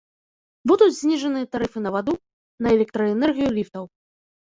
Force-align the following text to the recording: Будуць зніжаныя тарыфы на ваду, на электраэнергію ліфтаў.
Будуць 0.69 0.93
зніжаныя 0.99 1.49
тарыфы 1.55 1.83
на 1.85 1.91
ваду, 1.95 2.13
на 2.67 2.71
электраэнергію 2.79 3.49
ліфтаў. 3.59 3.83